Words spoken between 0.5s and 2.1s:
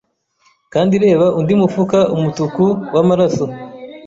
Kandi reba undi mufuka